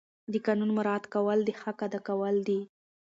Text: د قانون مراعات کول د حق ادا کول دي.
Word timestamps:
د 0.31 0.33
قانون 0.45 0.69
مراعات 0.77 1.05
کول 1.13 1.39
د 1.43 1.49
حق 1.61 1.79
ادا 1.87 1.99
کول 2.07 2.35
دي. 2.47 2.59